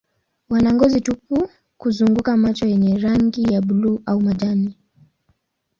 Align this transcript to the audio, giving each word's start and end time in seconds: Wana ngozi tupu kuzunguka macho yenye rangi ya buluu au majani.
Wana 0.49 0.73
ngozi 0.73 0.99
tupu 1.01 1.49
kuzunguka 1.77 2.37
macho 2.37 2.65
yenye 2.67 2.97
rangi 2.99 3.53
ya 3.53 3.61
buluu 3.61 4.01
au 4.05 4.21
majani. 4.21 4.75